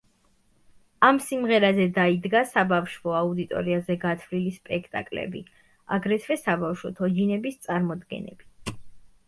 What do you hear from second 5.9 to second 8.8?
აგრეთვე საბავშვო თოჯინების წარმოდგენები.